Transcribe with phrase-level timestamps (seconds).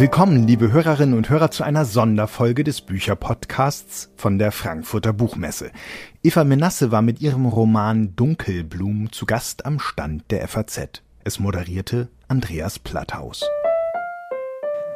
[0.00, 5.72] Willkommen, liebe Hörerinnen und Hörer, zu einer Sonderfolge des Bücherpodcasts von der Frankfurter Buchmesse.
[6.22, 11.02] Eva Menasse war mit ihrem Roman Dunkelblum zu Gast am Stand der FAZ.
[11.22, 13.44] Es moderierte Andreas Platthaus.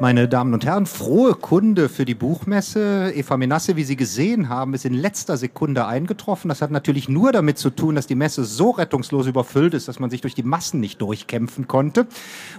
[0.01, 3.13] Meine Damen und Herren, frohe Kunde für die Buchmesse.
[3.15, 6.49] Eva Menasse, wie Sie gesehen haben, ist in letzter Sekunde eingetroffen.
[6.49, 10.01] Das hat natürlich nur damit zu tun, dass die Messe so rettungslos überfüllt ist, dass
[10.01, 12.09] man sich durch die Massen nicht durchkämpfen konnte.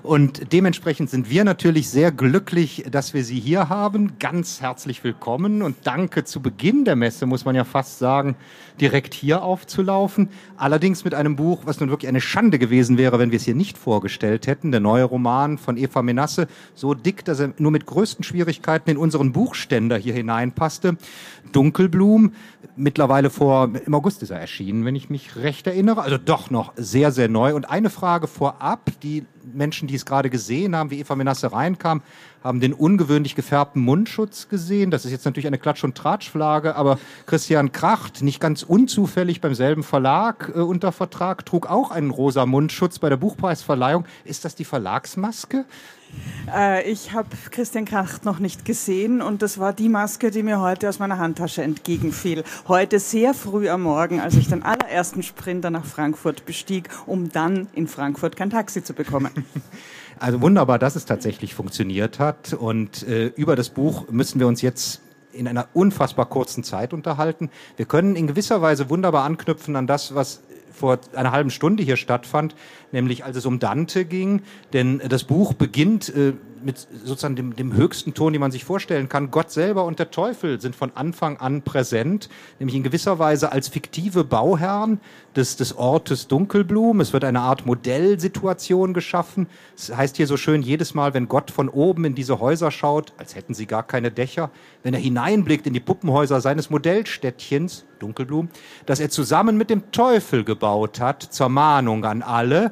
[0.02, 4.18] Und dementsprechend sind wir natürlich sehr glücklich, dass wir Sie hier haben.
[4.18, 8.38] Ganz herzlich willkommen und danke zu Beginn der Messe, muss man ja fast sagen,
[8.80, 10.30] direkt hier aufzulaufen.
[10.56, 13.56] Allerdings mit einem Buch, was nun wirklich eine Schande gewesen wäre, wenn wir es hier
[13.56, 14.72] nicht vorgestellt hätten.
[14.72, 18.98] Der neue Roman von Eva Menasse, so dick, dass er nur mit größten Schwierigkeiten in
[18.98, 20.98] unseren Buchständer hier hineinpasste.
[21.52, 22.34] Dunkelblum,
[22.76, 26.02] mittlerweile vor, im August ist er erschienen, wenn ich mich recht erinnere.
[26.02, 27.56] Also doch noch sehr, sehr neu.
[27.56, 32.02] Und eine Frage vorab, die Menschen, die es gerade gesehen haben, wie Eva Menasse reinkam,
[32.44, 34.92] haben den ungewöhnlich gefärbten Mundschutz gesehen.
[34.92, 39.56] Das ist jetzt natürlich eine Klatsch- und Tratschflage, aber Christian Kracht, nicht ganz unzufällig beim
[39.56, 44.06] selben Verlag äh, unter Vertrag, trug auch einen rosa Mundschutz bei der Buchpreisverleihung.
[44.26, 45.66] Ist das die Verlagsmaske?
[46.54, 50.60] Äh, ich habe Christian Kracht noch nicht gesehen und das war die Maske, die mir
[50.60, 52.44] heute aus meiner Handtasche entgegenfiel.
[52.68, 57.68] Heute sehr früh am Morgen, als ich den allerersten Sprinter nach Frankfurt bestieg, um dann
[57.74, 59.32] in Frankfurt kein Taxi zu bekommen.
[60.18, 62.54] Also wunderbar, dass es tatsächlich funktioniert hat.
[62.54, 65.02] Und äh, über das Buch müssen wir uns jetzt
[65.34, 67.50] in einer unfassbar kurzen Zeit unterhalten.
[67.76, 70.42] Wir können in gewisser Weise wunderbar anknüpfen an das, was
[70.76, 72.56] vor einer halben Stunde hier stattfand,
[72.92, 74.42] nämlich als es um Dante ging.
[74.74, 76.34] Denn das Buch beginnt äh,
[76.66, 79.32] mit sozusagen dem, dem höchsten Ton, den man sich vorstellen kann.
[79.32, 82.28] Gott selber und der Teufel sind von Anfang an präsent,
[82.60, 85.00] nämlich in gewisser Weise als fiktive Bauherren
[85.36, 87.00] des, des Ortes Dunkelblum.
[87.00, 89.48] Es wird eine Art Modellsituation geschaffen.
[89.78, 93.14] Es heißt hier so schön, jedes Mal, wenn Gott von oben in diese Häuser schaut,
[93.18, 94.50] als hätten sie gar keine Dächer,
[94.84, 98.50] wenn er hineinblickt in die Puppenhäuser seines Modellstädtchens, Dunkelblum,
[98.86, 102.72] das er zusammen mit dem Teufel gebaut hat, zur Mahnung an alle,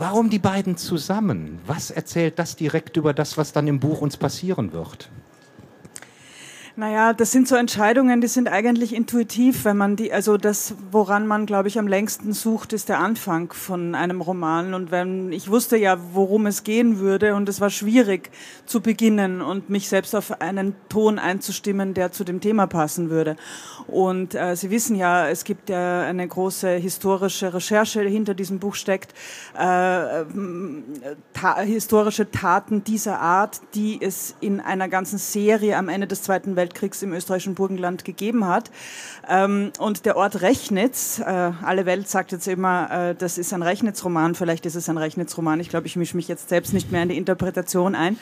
[0.00, 1.58] Warum die beiden zusammen?
[1.66, 5.10] Was erzählt das direkt über das, was dann im Buch uns passieren wird?
[6.80, 11.26] Naja, das sind so Entscheidungen, die sind eigentlich intuitiv, wenn man die, also das, woran
[11.26, 14.72] man, glaube ich, am längsten sucht, ist der Anfang von einem Roman.
[14.72, 18.30] Und wenn, ich wusste ja, worum es gehen würde und es war schwierig
[18.64, 23.36] zu beginnen und mich selbst auf einen Ton einzustimmen, der zu dem Thema passen würde.
[23.86, 28.74] Und äh, Sie wissen ja, es gibt ja eine große historische Recherche hinter diesem Buch
[28.74, 29.12] steckt,
[29.52, 30.24] äh, ta
[31.60, 36.69] historische Taten dieser Art, die es in einer ganzen Serie am Ende des Zweiten Weltkriegs
[36.70, 38.70] Weltkriegs im österreichischen Burgenland gegeben hat.
[39.28, 43.62] Ähm, und der Ort Rechnitz, äh, alle Welt sagt jetzt immer, äh, das ist ein
[43.62, 47.02] Rechnitz-Roman, vielleicht ist es ein Rechnitz-Roman, ich glaube, ich mische mich jetzt selbst nicht mehr
[47.02, 48.18] in die Interpretation ein.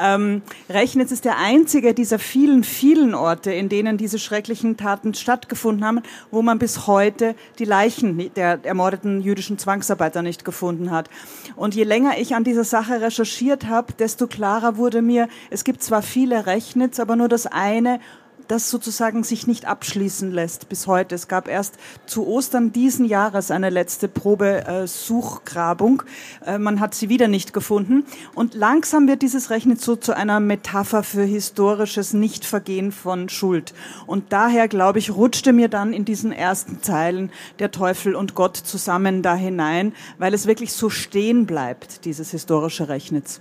[0.00, 5.84] Ähm, Rechnitz ist der einzige dieser vielen, vielen Orte, in denen diese schrecklichen Taten stattgefunden
[5.84, 11.08] haben, wo man bis heute die Leichen der ermordeten jüdischen Zwangsarbeiter nicht gefunden hat.
[11.54, 15.82] Und je länger ich an dieser Sache recherchiert habe, desto klarer wurde mir, es gibt
[15.82, 18.00] zwar viele Rechnitz, aber nur das eine eine,
[18.48, 21.14] das sozusagen sich nicht abschließen lässt bis heute.
[21.14, 21.76] Es gab erst
[22.06, 26.02] zu Ostern diesen Jahres eine letzte Probesuchgrabung.
[26.44, 28.04] Äh, äh, man hat sie wieder nicht gefunden.
[28.34, 33.74] Und langsam wird dieses Rechnen so zu einer Metapher für historisches Nichtvergehen von Schuld.
[34.06, 38.56] Und daher, glaube ich, rutschte mir dann in diesen ersten Zeilen der Teufel und Gott
[38.56, 43.40] zusammen da hinein, weil es wirklich so stehen bleibt, dieses historische Rechnitz.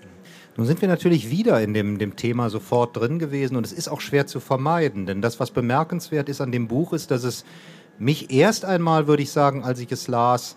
[0.57, 3.89] Nun sind wir natürlich wieder in dem, dem Thema sofort drin gewesen und es ist
[3.89, 7.43] auch schwer zu vermeiden, denn das, was bemerkenswert ist an dem Buch, ist, dass es
[7.99, 10.55] mich erst einmal, würde ich sagen, als ich es las,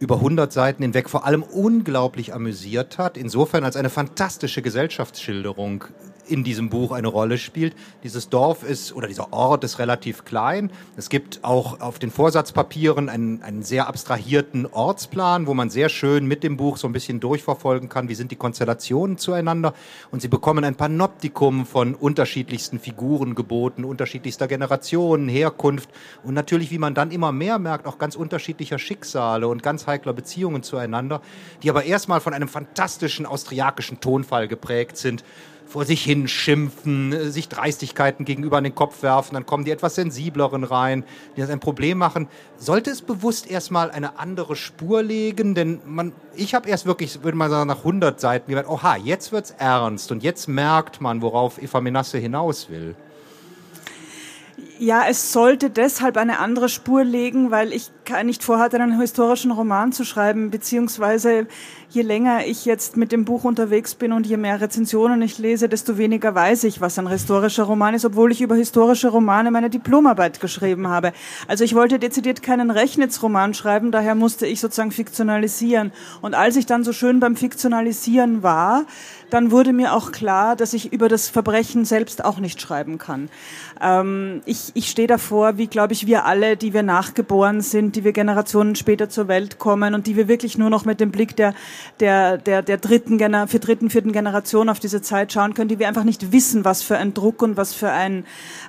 [0.00, 5.84] über 100 Seiten hinweg vor allem unglaublich amüsiert hat, insofern als eine fantastische Gesellschaftsschilderung
[6.28, 7.74] in diesem Buch eine Rolle spielt.
[8.02, 10.70] Dieses Dorf ist oder dieser Ort ist relativ klein.
[10.96, 16.26] Es gibt auch auf den Vorsatzpapieren einen, einen sehr abstrahierten Ortsplan, wo man sehr schön
[16.26, 19.74] mit dem Buch so ein bisschen durchverfolgen kann, wie sind die Konstellationen zueinander.
[20.10, 25.90] Und sie bekommen ein Panoptikum von unterschiedlichsten Figuren geboten, unterschiedlichster Generationen, Herkunft
[26.22, 30.12] und natürlich, wie man dann immer mehr merkt, auch ganz unterschiedlicher Schicksale und ganz heikler
[30.12, 31.20] Beziehungen zueinander,
[31.62, 35.24] die aber erstmal von einem fantastischen austriakischen Tonfall geprägt sind
[35.66, 39.96] vor sich hin schimpfen, sich Dreistigkeiten gegenüber an den Kopf werfen, dann kommen die etwas
[39.96, 41.04] sensibleren rein,
[41.36, 42.28] die das ein Problem machen.
[42.56, 45.54] Sollte es bewusst erstmal eine andere Spur legen?
[45.54, 49.32] Denn man, ich habe erst wirklich, würde man sagen, nach 100 Seiten gemerkt, oha, jetzt
[49.32, 52.94] wird's ernst und jetzt merkt man, worauf Eva Menasse hinaus will.
[54.78, 57.90] Ja, es sollte deshalb eine andere Spur legen, weil ich
[58.24, 61.46] nicht vorhatte, einen historischen Roman zu schreiben, beziehungsweise
[61.88, 65.68] je länger ich jetzt mit dem Buch unterwegs bin und je mehr Rezensionen ich lese,
[65.68, 69.70] desto weniger weiß ich, was ein historischer Roman ist, obwohl ich über historische Romane meine
[69.70, 71.12] Diplomarbeit geschrieben habe.
[71.48, 75.92] Also ich wollte dezidiert keinen Rechnitsroman schreiben, daher musste ich sozusagen fiktionalisieren.
[76.20, 78.84] Und als ich dann so schön beim Fiktionalisieren war,
[79.30, 83.28] dann wurde mir auch klar, dass ich über das Verbrechen selbst auch nicht schreiben kann.
[83.80, 88.04] Ähm, ich ich stehe davor, wie glaube ich wir alle, die wir nachgeboren sind, die
[88.04, 91.36] wir Generationen später zur Welt kommen und die wir wirklich nur noch mit dem Blick
[91.36, 91.54] der
[92.00, 93.18] der der, der dritten
[93.48, 96.82] für dritten vierten Generation auf diese Zeit schauen können, die wir einfach nicht wissen, was
[96.82, 98.24] für ein Druck und was für ein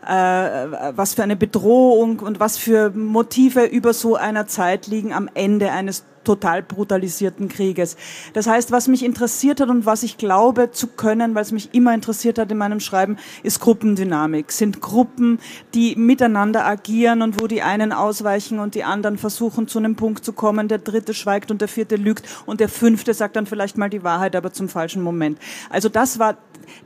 [0.06, 5.30] äh, was für eine Bedrohung und was für Motive über so einer Zeit liegen am
[5.34, 7.96] Ende eines total brutalisierten Krieges.
[8.34, 11.74] Das heißt, was mich interessiert hat und was ich glaube zu können, weil es mich
[11.74, 14.52] immer interessiert hat in meinem Schreiben, ist Gruppendynamik.
[14.52, 15.40] Sind Gruppen,
[15.74, 20.26] die miteinander agieren und wo die einen ausweichen und die anderen versuchen zu einem Punkt
[20.26, 23.78] zu kommen, der dritte schweigt und der vierte lügt und der fünfte sagt dann vielleicht
[23.78, 25.40] mal die Wahrheit, aber zum falschen Moment.
[25.70, 26.38] Also das war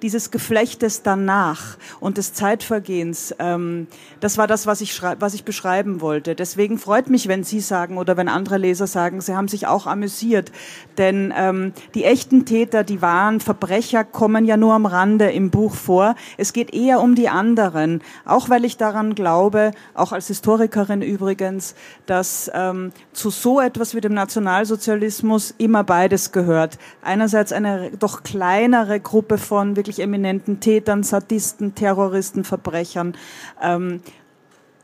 [0.02, 3.88] dieses Geflechtes danach und des Zeitvergehens, ähm,
[4.20, 6.36] das war das, was ich, was ich beschreiben wollte.
[6.36, 9.88] Deswegen freut mich, wenn Sie sagen oder wenn andere Leser sagen, sie haben sich auch
[9.88, 10.52] amüsiert.
[10.98, 15.74] Denn ähm, die echten Täter, die wahren Verbrecher kommen ja nur am Rande im Buch
[15.74, 16.16] vor.
[16.38, 18.02] Es geht eher um die anderen.
[18.26, 21.76] Auch weil ich daran glaube, auch als Historikerin übrigens,
[22.06, 26.78] dass ähm, zu so etwas wie dem Nationalsozialismus immer beides gehört.
[27.02, 33.16] Einerseits eine doch kleinere Gruppe von wirklich eminenten Tätern, Sadisten, Terroristen, Verbrechern.
[33.62, 34.02] Ähm,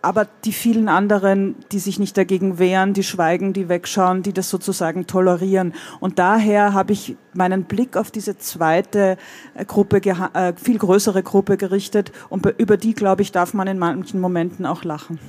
[0.02, 4.50] aber die vielen anderen, die sich nicht dagegen wehren, die schweigen, die wegschauen, die das
[4.50, 5.74] sozusagen tolerieren.
[6.00, 9.18] Und daher habe ich meinen Blick auf diese zweite
[9.54, 13.80] äh, Gruppe, äh, viel größere Gruppe gerichtet und über die, glaube ich, darf man in
[13.80, 15.20] manchen Momenten auch lachen.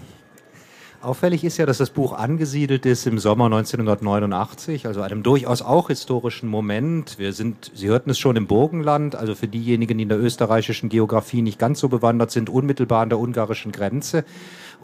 [1.00, 5.86] Auffällig ist ja, dass das Buch angesiedelt ist im Sommer 1989, also einem durchaus auch
[5.88, 7.20] historischen Moment.
[7.20, 10.88] Wir sind, Sie hörten es schon im Burgenland, also für diejenigen, die in der österreichischen
[10.88, 14.24] Geografie nicht ganz so bewandert sind, unmittelbar an der ungarischen Grenze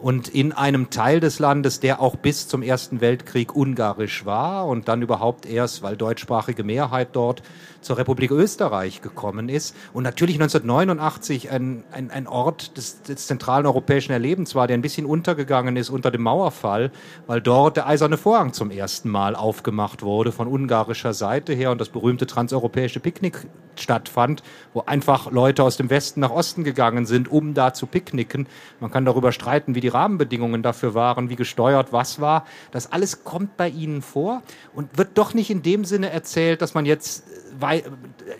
[0.01, 4.87] und in einem Teil des Landes, der auch bis zum Ersten Weltkrieg ungarisch war und
[4.87, 7.41] dann überhaupt erst, weil deutschsprachige Mehrheit dort
[7.81, 9.75] zur Republik Österreich gekommen ist.
[9.93, 14.81] Und natürlich 1989 ein, ein, ein Ort des, des zentralen europäischen Erlebens war, der ein
[14.81, 16.91] bisschen untergegangen ist unter dem Mauerfall,
[17.27, 21.79] weil dort der eiserne Vorhang zum ersten Mal aufgemacht wurde von ungarischer Seite her und
[21.79, 23.47] das berühmte transeuropäische Picknick
[23.79, 24.43] stattfand,
[24.73, 28.47] wo einfach Leute aus dem Westen nach Osten gegangen sind, um da zu picknicken.
[28.79, 32.45] Man kann darüber streiten, wie die Rahmenbedingungen dafür waren, wie gesteuert was war.
[32.71, 34.41] Das alles kommt bei Ihnen vor
[34.73, 37.23] und wird doch nicht in dem Sinne erzählt, dass man jetzt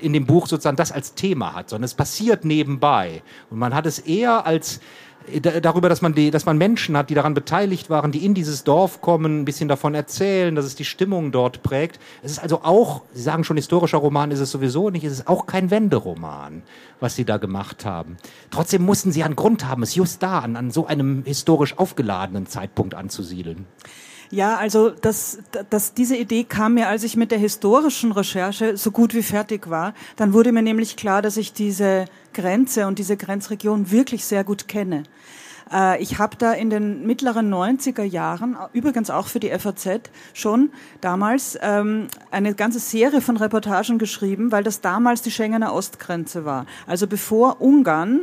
[0.01, 3.21] in dem Buch sozusagen das als Thema hat, sondern es passiert nebenbei.
[3.49, 4.81] Und man hat es eher als äh,
[5.42, 8.63] darüber, dass man, die, dass man Menschen hat, die daran beteiligt waren, die in dieses
[8.63, 12.00] Dorf kommen, ein bisschen davon erzählen, dass es die Stimmung dort prägt.
[12.24, 15.27] Es ist also auch, Sie sagen schon, historischer Roman ist es sowieso nicht, es ist
[15.27, 16.63] auch kein Wenderoman,
[17.00, 18.18] was Sie da gemacht haben.
[18.51, 22.48] Trotzdem mussten Sie einen Grund haben, es just da an, an so einem historisch aufgeladenen
[22.48, 23.66] Zeitpunkt anzusiedeln.
[24.31, 25.39] Ja, also das,
[25.69, 29.69] das, diese Idee kam mir, als ich mit der historischen Recherche so gut wie fertig
[29.69, 29.94] war.
[30.16, 34.68] Dann wurde mir nämlich klar, dass ich diese Grenze und diese Grenzregion wirklich sehr gut
[34.68, 35.04] kenne.
[35.72, 40.71] Äh, ich habe da in den mittleren 90er Jahren, übrigens auch für die FAZ, schon
[41.01, 46.66] damals ähm, eine ganze Serie von Reportagen geschrieben, weil das damals die Schengener Ostgrenze war.
[46.88, 48.21] Also bevor Ungarn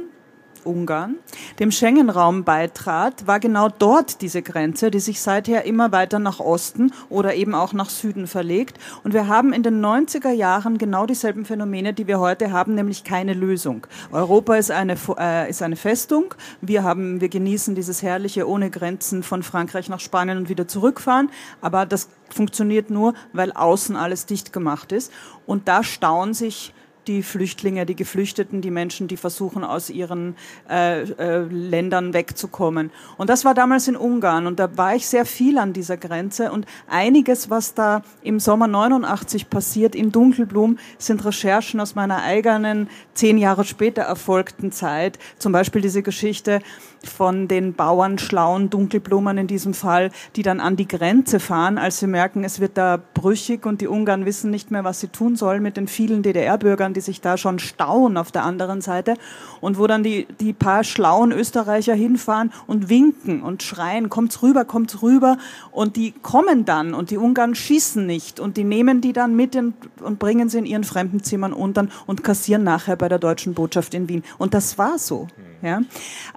[0.64, 1.16] Ungarn,
[1.58, 6.92] dem Schengen-Raum beitrat, war genau dort diese Grenze, die sich seither immer weiter nach Osten
[7.08, 8.78] oder eben auch nach Süden verlegt.
[9.04, 13.04] Und wir haben in den 90er Jahren genau dieselben Phänomene, die wir heute haben, nämlich
[13.04, 13.86] keine Lösung.
[14.10, 16.34] Europa ist eine, äh, ist eine Festung.
[16.60, 21.30] Wir haben, wir genießen dieses herrliche ohne Grenzen von Frankreich nach Spanien und wieder zurückfahren.
[21.60, 25.12] Aber das funktioniert nur, weil außen alles dicht gemacht ist.
[25.46, 26.72] Und da stauen sich
[27.06, 30.36] die Flüchtlinge, die Geflüchteten, die Menschen, die versuchen, aus ihren
[30.70, 32.90] äh, äh, Ländern wegzukommen.
[33.16, 36.52] Und das war damals in Ungarn und da war ich sehr viel an dieser Grenze
[36.52, 42.88] und einiges, was da im Sommer 89 passiert in Dunkelblum, sind Recherchen aus meiner eigenen
[43.14, 45.18] zehn Jahre später erfolgten Zeit.
[45.38, 46.60] Zum Beispiel diese Geschichte
[47.04, 51.98] von den Bauern, schlauen Dunkelblumen in diesem Fall, die dann an die Grenze fahren, als
[51.98, 55.36] sie merken, es wird da brüchig und die Ungarn wissen nicht mehr, was sie tun
[55.36, 59.14] sollen mit den vielen DDR-Bürgern, die sich da schon stauen auf der anderen Seite
[59.60, 64.64] und wo dann die, die paar schlauen Österreicher hinfahren und winken und schreien, kommt's rüber,
[64.64, 65.38] kommt's rüber
[65.70, 69.54] und die kommen dann und die Ungarn schießen nicht und die nehmen die dann mit
[69.54, 73.94] in, und bringen sie in ihren Fremdenzimmern unter und kassieren nachher bei der deutschen Botschaft
[73.94, 74.22] in Wien.
[74.38, 75.28] Und das war so.
[75.62, 75.80] Ja.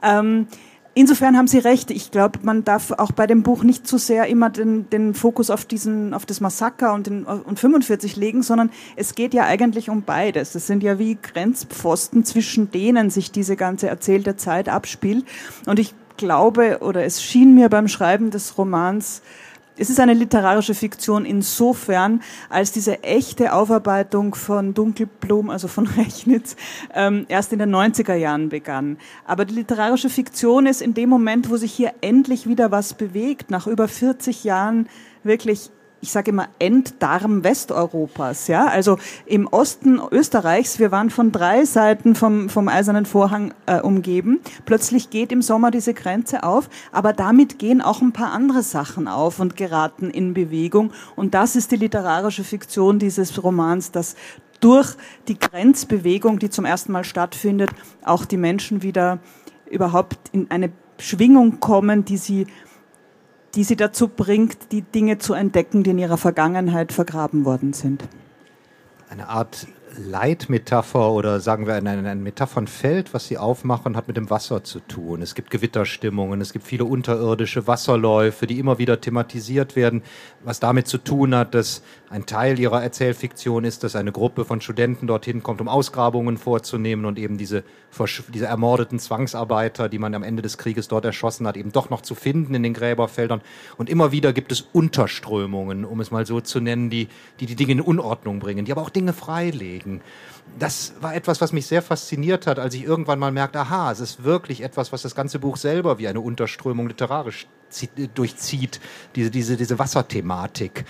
[0.02, 0.48] Ähm,
[0.96, 1.92] insofern haben Sie recht.
[1.92, 5.52] Ich glaube, man darf auch bei dem Buch nicht zu sehr immer den, den Fokus
[5.52, 9.90] auf diesen, auf das Massaker und, den, und 45 legen, sondern es geht ja eigentlich
[9.92, 10.56] um beides.
[10.56, 15.26] Es sind ja wie Grenzpfosten, zwischen denen sich diese ganze erzählte Zeit abspielt.
[15.68, 19.22] Und ich glaube, oder es schien mir beim Schreiben des Romans,
[19.78, 26.56] es ist eine literarische Fiktion insofern, als diese echte Aufarbeitung von Dunkelblum, also von Rechnitz,
[26.94, 28.98] ähm, erst in den 90er Jahren begann.
[29.26, 33.52] Aber die literarische Fiktion ist in dem Moment, wo sich hier endlich wieder was bewegt,
[33.52, 34.88] nach über 40 Jahren
[35.24, 35.72] wirklich
[36.06, 38.48] ich sage immer Enddarm Westeuropas.
[38.48, 43.80] Ja, also im Osten Österreichs, wir waren von drei Seiten vom, vom Eisernen Vorhang äh,
[43.80, 44.40] umgeben.
[44.66, 49.08] Plötzlich geht im Sommer diese Grenze auf, aber damit gehen auch ein paar andere Sachen
[49.08, 50.92] auf und geraten in Bewegung.
[51.16, 54.16] Und das ist die literarische Fiktion dieses Romans, dass
[54.60, 54.96] durch
[55.28, 57.72] die Grenzbewegung, die zum ersten Mal stattfindet,
[58.04, 59.18] auch die Menschen wieder
[59.72, 60.70] überhaupt in eine
[61.00, 62.46] Schwingung kommen, die sie
[63.56, 68.04] die sie dazu bringt, die Dinge zu entdecken, die in ihrer Vergangenheit vergraben worden sind.
[69.10, 74.30] Eine Art Leitmetapher oder sagen wir ein, ein Metaphernfeld, was sie aufmachen, hat mit dem
[74.30, 75.22] Wasser zu tun.
[75.22, 80.04] Es gibt Gewitterstimmungen, es gibt viele unterirdische Wasserläufe, die immer wieder thematisiert werden,
[80.44, 84.62] was damit zu tun hat, dass ein Teil ihrer Erzählfiktion ist, dass eine Gruppe von
[84.62, 87.64] Studenten dorthin kommt, um Ausgrabungen vorzunehmen und eben diese,
[88.34, 92.02] diese ermordeten Zwangsarbeiter, die man am Ende des Krieges dort erschossen hat, eben doch noch
[92.02, 93.42] zu finden in den Gräberfeldern.
[93.78, 97.08] Und immer wieder gibt es Unterströmungen, um es mal so zu nennen, die
[97.40, 99.85] die, die Dinge in Unordnung bringen, die aber auch Dinge freilegen
[100.60, 104.00] das war etwas, was mich sehr fasziniert hat, als ich irgendwann mal merkte, aha, es
[104.00, 107.48] ist wirklich etwas, was das ganze Buch selber wie eine Unterströmung literarisch
[108.14, 108.80] durchzieht,
[109.16, 110.86] diese, diese, diese Wasserthematik.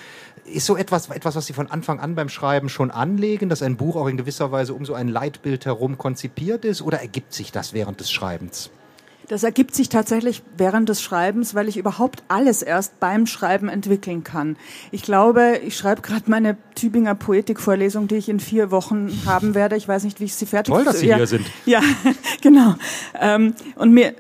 [0.46, 3.78] Ist so etwas, etwas, was Sie von Anfang an beim Schreiben schon anlegen, dass ein
[3.78, 7.52] Buch auch in gewisser Weise um so ein Leitbild herum konzipiert ist, oder ergibt sich
[7.52, 8.70] das während des Schreibens?
[9.28, 14.24] Das ergibt sich tatsächlich während des Schreibens, weil ich überhaupt alles erst beim Schreiben entwickeln
[14.24, 14.58] kann.
[14.92, 19.76] Ich glaube, ich schreibe gerade meine Tübinger Poetikvorlesung, die ich in vier Wochen haben werde.
[19.76, 21.46] Ich weiß nicht, wie ich sie fertig Toll, dass Sie ja, hier sind.
[21.66, 21.82] Ja,
[22.42, 22.76] genau.
[23.20, 24.14] Ähm, und mir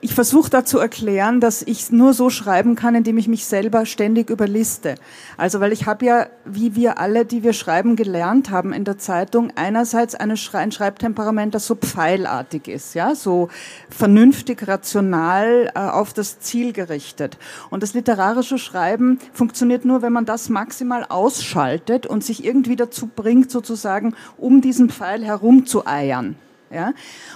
[0.00, 3.86] ich versuche da zu erklären, dass ich nur so schreiben kann, indem ich mich selber
[3.86, 4.94] ständig überliste.
[5.36, 8.98] Also weil ich habe ja, wie wir alle, die wir schreiben, gelernt haben in der
[8.98, 13.48] Zeitung, einerseits eine Schrei ein Schreibtemperament, das so pfeilartig ist, ja, so
[13.88, 17.38] vernünftig, rational äh, auf das Ziel gerichtet.
[17.70, 23.08] Und das literarische Schreiben funktioniert nur, wenn man das maximal ausschaltet und sich irgendwie dazu
[23.14, 26.36] bringt, sozusagen um diesen Pfeil herumzueiern.
[26.70, 26.92] Ja?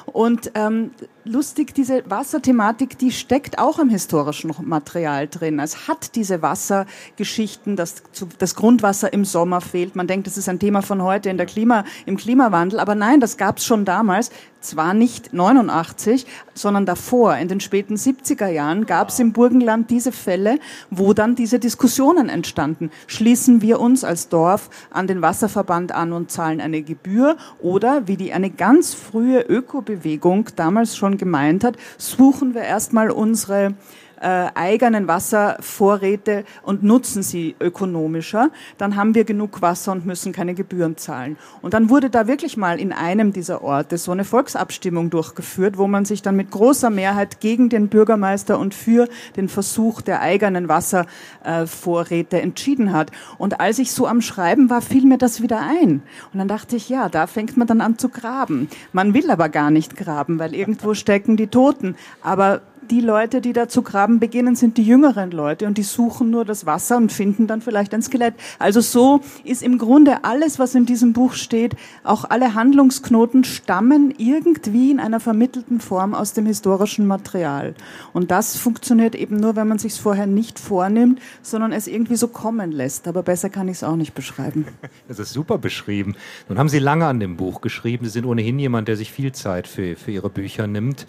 [0.07, 0.91] Und ähm,
[1.25, 5.59] lustig, diese Wasserthematik, die steckt auch im historischen Material drin.
[5.59, 8.03] Es hat diese Wassergeschichten, dass
[8.39, 9.97] das Grundwasser im Sommer fehlt.
[9.97, 13.21] Man denkt, das ist ein Thema von heute in der Klima, im Klimawandel, aber nein,
[13.21, 14.31] das gab es schon damals.
[14.61, 20.13] Zwar nicht 89, sondern davor, in den späten 70er Jahren, gab es im Burgenland diese
[20.13, 20.59] Fälle,
[20.91, 22.91] wo dann diese Diskussionen entstanden.
[23.07, 28.17] Schließen wir uns als Dorf an den Wasserverband an und zahlen eine Gebühr oder, wie
[28.17, 33.75] die eine ganz frühe Ökobewegung damals schon gemeint hat, suchen wir erstmal unsere
[34.23, 40.55] äh, eigenen Wasservorräte und nutzen sie ökonomischer, dann haben wir genug Wasser und müssen keine
[40.55, 41.37] Gebühren zahlen.
[41.61, 45.89] Und dann wurde da wirklich mal in einem dieser Orte so eine Volksabstimmung durchgeführt, wo
[45.89, 50.69] man sich dann mit großer Mehrheit gegen den Bürgermeister und für den Versuch der eigenen
[50.69, 53.11] Wasservorräte entschieden hat.
[53.39, 56.03] Und als ich so am Schreiben war, fiel mir das wieder ein.
[56.33, 58.69] Und dann dachte ich, ja, da fängt man dann an zu graben.
[58.93, 61.97] Man will aber gar nicht graben, weil irgendwo stecken die Toten.
[62.23, 66.31] Aber die Leute, die da zu graben beginnen, sind die jüngeren Leute und die suchen
[66.31, 68.35] nur das Wasser und finden dann vielleicht ein Skelett.
[68.59, 74.13] Also so ist im Grunde alles, was in diesem Buch steht, auch alle Handlungsknoten stammen
[74.19, 77.75] irgendwie in einer vermittelten Form aus dem historischen Material.
[78.13, 82.29] Und das funktioniert eben nur, wenn man sich vorher nicht vornimmt, sondern es irgendwie so
[82.29, 83.09] kommen lässt.
[83.09, 84.67] Aber besser kann ich es auch nicht beschreiben.
[85.09, 86.15] Das ist super beschrieben.
[86.49, 88.05] Nun haben Sie lange an dem Buch geschrieben.
[88.05, 91.07] Sie sind ohnehin jemand, der sich viel Zeit für, für Ihre Bücher nimmt.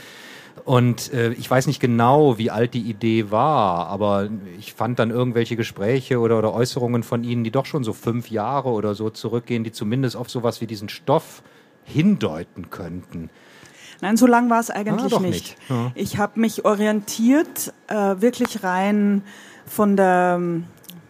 [0.65, 5.12] Und äh, ich weiß nicht genau, wie alt die Idee war, aber ich fand dann
[5.12, 9.10] irgendwelche Gespräche oder, oder Äußerungen von Ihnen, die doch schon so fünf Jahre oder so
[9.10, 11.43] zurückgehen, die zumindest auf sowas wie diesen Stoff
[11.84, 13.29] hindeuten könnten.
[14.01, 15.32] Nein, so lang war es eigentlich ah, nicht.
[15.34, 15.58] nicht.
[15.70, 15.91] Ja.
[15.96, 19.24] Ich habe mich orientiert, äh, wirklich rein
[19.65, 20.39] von der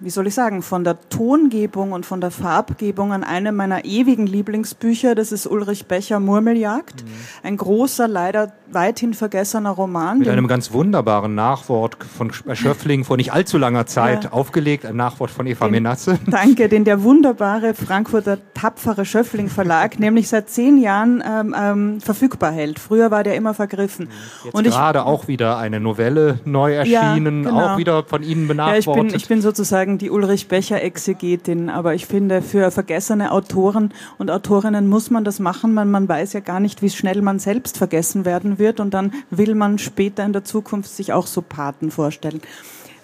[0.04, 4.28] wie soll ich sagen, von der Tongebung und von der Farbgebung an einem meiner ewigen
[4.28, 5.16] Lieblingsbücher.
[5.16, 7.04] Das ist Ulrich Becher Murmeljagd.
[7.04, 7.10] Mhm.
[7.44, 10.20] Ein großer, leider weithin vergessener Roman.
[10.20, 14.32] Mit einem ganz wunderbaren Nachwort von Schöffling vor nicht allzu langer Zeit ja.
[14.32, 16.20] aufgelegt, ein Nachwort von Eva den, Menasse.
[16.28, 22.52] Danke, den der wunderbare Frankfurter tapfere Schöffling Verlag nämlich seit zehn Jahren ähm, ähm, verfügbar
[22.52, 22.80] hält.
[22.80, 24.10] Früher war der immer vergriffen.
[24.44, 27.74] Jetzt und gerade ich, auch wieder eine Novelle neu erschienen, ja, genau.
[27.74, 28.86] auch wieder von Ihnen benachbartet.
[28.86, 33.32] Ja, ich, bin, ich bin sozusagen die Ulrich Becher Exegetin, aber ich finde, für vergessene
[33.32, 37.22] Autoren und Autorinnen muss man das machen, weil man weiß ja gar nicht, wie schnell
[37.22, 38.80] man selbst vergessen werden wird.
[38.80, 42.42] Und dann will man später in der Zukunft sich auch so Paten vorstellen.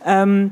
[0.05, 0.51] Ähm,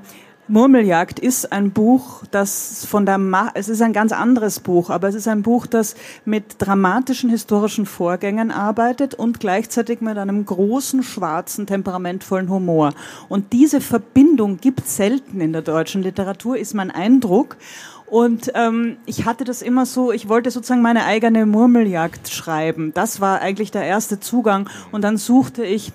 [0.49, 5.09] Murmeljagd ist ein Buch, das von der Ma es ist ein ganz anderes Buch, aber
[5.09, 11.03] es ist ein Buch, das mit dramatischen historischen Vorgängen arbeitet und gleichzeitig mit einem großen,
[11.03, 12.93] schwarzen, temperamentvollen Humor.
[13.27, 17.57] Und diese Verbindung gibt selten in der deutschen Literatur, ist mein Eindruck.
[18.05, 22.93] Und ähm, ich hatte das immer so, ich wollte sozusagen meine eigene Murmeljagd schreiben.
[22.93, 24.69] Das war eigentlich der erste Zugang.
[24.93, 25.91] Und dann suchte ich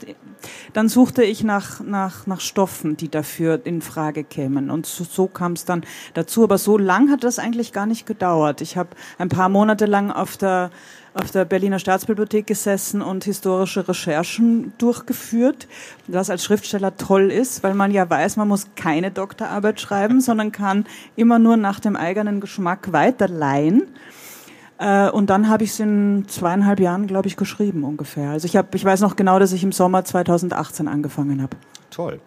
[0.72, 4.70] dann suchte ich nach, nach, nach Stoffen, die dafür in Frage kämen.
[4.70, 5.84] Und so, so kam es dann
[6.14, 6.44] dazu.
[6.44, 8.60] Aber so lang hat das eigentlich gar nicht gedauert.
[8.60, 10.70] Ich habe ein paar Monate lang auf der
[11.14, 15.68] auf der Berliner Staatsbibliothek gesessen und historische Recherchen durchgeführt,
[16.06, 20.52] was als Schriftsteller toll ist, weil man ja weiß, man muss keine Doktorarbeit schreiben, sondern
[20.52, 23.88] kann immer nur nach dem eigenen Geschmack weiterleihen.
[24.82, 28.30] Äh, und dann habe ich es in zweieinhalb Jahren, glaube ich, geschrieben ungefähr.
[28.30, 31.56] Also ich, hab, ich weiß noch genau, dass ich im Sommer 2018 angefangen habe.
[31.90, 32.20] Toll.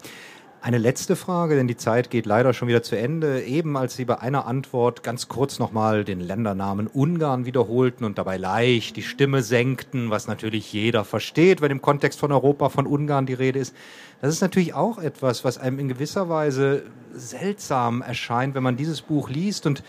[0.62, 3.42] Eine letzte Frage, denn die Zeit geht leider schon wieder zu Ende.
[3.42, 8.38] Eben als Sie bei einer Antwort ganz kurz nochmal den Ländernamen Ungarn wiederholten und dabei
[8.38, 13.26] leicht die Stimme senkten, was natürlich jeder versteht, wenn im Kontext von Europa von Ungarn
[13.26, 13.76] die Rede ist.
[14.22, 19.02] Das ist natürlich auch etwas, was einem in gewisser Weise seltsam erscheint, wenn man dieses
[19.02, 19.84] Buch liest und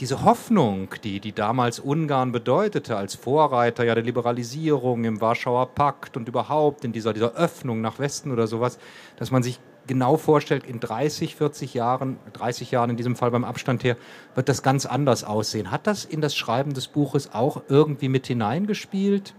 [0.00, 6.16] diese Hoffnung, die, die damals Ungarn bedeutete, als Vorreiter ja der Liberalisierung im Warschauer Pakt
[6.16, 8.78] und überhaupt in dieser, dieser Öffnung nach Westen oder sowas,
[9.16, 13.44] dass man sich genau vorstellt, in 30, 40 Jahren, 30 Jahren in diesem Fall beim
[13.44, 13.96] Abstand her,
[14.34, 15.70] wird das ganz anders aussehen.
[15.70, 19.34] Hat das in das Schreiben des Buches auch irgendwie mit hineingespielt?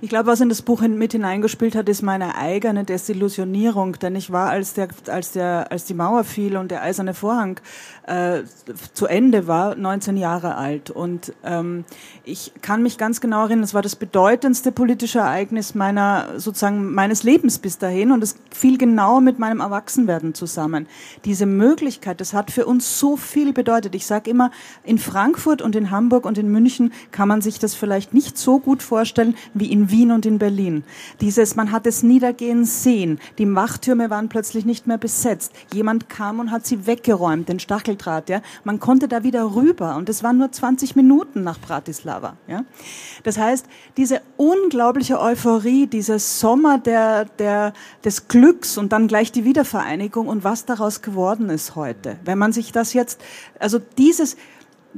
[0.00, 4.30] Ich glaube, was in das Buch mit hineingespielt hat, ist meine eigene Desillusionierung, denn ich
[4.32, 7.60] war, als der, als der, als die Mauer fiel und der eiserne Vorhang
[8.06, 8.42] äh,
[8.94, 11.84] zu Ende war, 19 Jahre alt und ähm,
[12.24, 17.22] ich kann mich ganz genau erinnern, es war das bedeutendste politische Ereignis meiner sozusagen meines
[17.22, 20.86] Lebens bis dahin und es fiel genau mit meinem Erwachsenwerden zusammen.
[21.24, 23.94] Diese Möglichkeit, das hat für uns so viel bedeutet.
[23.94, 24.50] Ich sage immer,
[24.84, 28.58] in Frankfurt und in Hamburg und in München kann man sich das vielleicht nicht so
[28.58, 30.84] gut vorstellen wie in Wien und in Berlin.
[31.20, 33.18] Dieses, man hat es niedergehen sehen.
[33.38, 35.52] Die Wachtürme waren plötzlich nicht mehr besetzt.
[35.72, 38.42] Jemand kam und hat sie weggeräumt, den Stacheldraht, ja.
[38.64, 42.64] Man konnte da wieder rüber und es waren nur 20 Minuten nach Bratislava, ja.
[43.22, 47.72] Das heißt, diese unglaubliche Euphorie, dieser Sommer der, der,
[48.04, 52.18] des Glücks und dann gleich die Wiedervereinigung und was daraus geworden ist heute.
[52.24, 53.20] Wenn man sich das jetzt,
[53.58, 54.36] also dieses,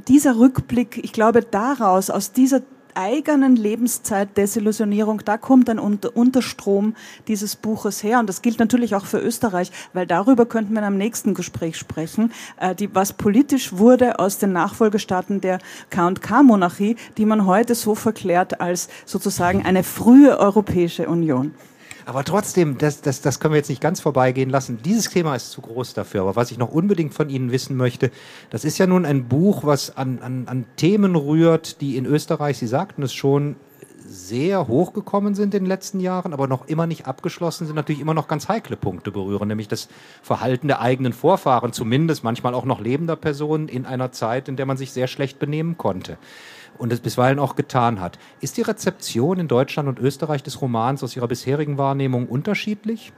[0.07, 2.61] dieser Rückblick, ich glaube, daraus, aus dieser
[2.95, 6.95] eigenen Lebenszeit Desillusionierung, da kommt ein Unterstrom
[7.27, 8.19] dieses Buches her.
[8.19, 11.77] Und das gilt natürlich auch für Österreich, weil darüber könnten wir in einem nächsten Gespräch
[11.77, 17.95] sprechen, äh, die, was politisch wurde aus den Nachfolgestaaten der K&K-Monarchie, die man heute so
[17.95, 21.53] verklärt als sozusagen eine frühe Europäische Union.
[22.05, 24.79] Aber trotzdem, das, das, das können wir jetzt nicht ganz vorbeigehen lassen.
[24.83, 26.21] Dieses Thema ist zu groß dafür.
[26.21, 28.11] Aber was ich noch unbedingt von Ihnen wissen möchte,
[28.49, 32.57] das ist ja nun ein Buch, was an, an, an Themen rührt, die in Österreich,
[32.57, 33.55] Sie sagten es schon,
[34.05, 38.13] sehr hochgekommen sind in den letzten Jahren, aber noch immer nicht abgeschlossen sind, natürlich immer
[38.13, 39.87] noch ganz heikle Punkte berühren, nämlich das
[40.21, 44.65] Verhalten der eigenen Vorfahren, zumindest manchmal auch noch lebender Personen in einer Zeit, in der
[44.65, 46.17] man sich sehr schlecht benehmen konnte
[46.77, 48.19] und es bisweilen auch getan hat.
[48.41, 53.13] Ist die Rezeption in Deutschland und Österreich des Romans aus Ihrer bisherigen Wahrnehmung unterschiedlich?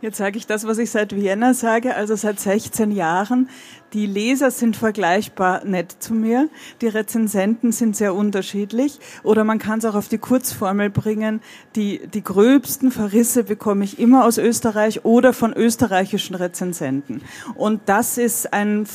[0.00, 3.48] Jetzt sage ich das, was ich seit Vienna sage, also seit 16 Jahren.
[3.94, 6.48] Die Leser sind vergleichbar nett zu mir,
[6.82, 11.40] die Rezensenten sind sehr unterschiedlich oder man kann es auch auf die Kurzformel bringen,
[11.74, 17.22] die, die gröbsten Verrisse bekomme ich immer aus Österreich oder von österreichischen Rezensenten.
[17.56, 18.86] Und das ist ein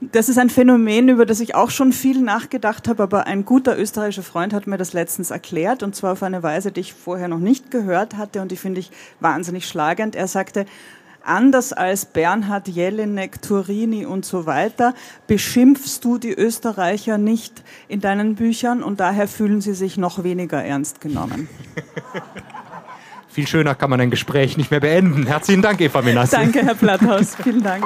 [0.00, 3.78] das ist ein Phänomen, über das ich auch schon viel nachgedacht habe, aber ein guter
[3.78, 7.28] österreichischer Freund hat mir das letztens erklärt und zwar auf eine Weise, die ich vorher
[7.28, 10.16] noch nicht gehört hatte und die finde ich wahnsinnig schlagend.
[10.16, 10.64] Er sagte,
[11.22, 14.94] anders als Bernhard Jelinek, Turini und so weiter,
[15.26, 20.64] beschimpfst du die Österreicher nicht in deinen Büchern und daher fühlen sie sich noch weniger
[20.64, 21.48] ernst genommen.
[23.28, 25.26] Viel schöner kann man ein Gespräch nicht mehr beenden.
[25.26, 26.36] Herzlichen Dank, Eva Menasse.
[26.36, 27.36] Danke, Herr Platthaus.
[27.42, 27.84] Vielen Dank.